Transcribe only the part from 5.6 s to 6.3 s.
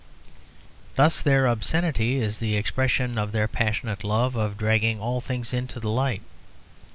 the light.